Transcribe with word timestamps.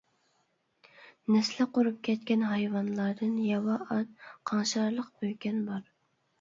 نەسلى 1.35 1.67
قۇرۇپ 1.75 1.99
كەتكەن 2.09 2.47
ھايۋانلاردىن 2.53 3.37
ياۋا 3.53 3.79
ئات، 3.87 4.19
قاڭشارلىق 4.55 5.15
بۆكەن 5.23 5.65
بار. 5.73 5.89